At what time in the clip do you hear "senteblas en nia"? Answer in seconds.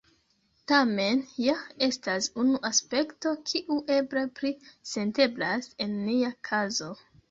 4.97-6.39